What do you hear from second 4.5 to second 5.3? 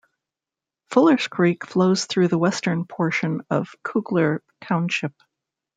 Township.